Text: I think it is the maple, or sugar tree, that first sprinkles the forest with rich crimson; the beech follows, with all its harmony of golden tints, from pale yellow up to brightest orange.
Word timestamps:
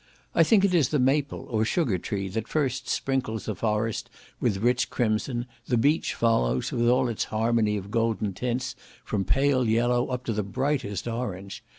I 0.33 0.41
think 0.41 0.65
it 0.65 0.73
is 0.73 0.89
the 0.89 0.97
maple, 0.97 1.41
or 1.51 1.63
sugar 1.63 1.99
tree, 1.99 2.27
that 2.29 2.47
first 2.47 2.89
sprinkles 2.89 3.45
the 3.45 3.53
forest 3.53 4.09
with 4.39 4.57
rich 4.57 4.89
crimson; 4.89 5.45
the 5.67 5.77
beech 5.77 6.15
follows, 6.15 6.71
with 6.71 6.89
all 6.89 7.07
its 7.07 7.25
harmony 7.25 7.77
of 7.77 7.91
golden 7.91 8.33
tints, 8.33 8.75
from 9.05 9.23
pale 9.25 9.67
yellow 9.69 10.07
up 10.07 10.25
to 10.25 10.41
brightest 10.41 11.07
orange. 11.07 11.63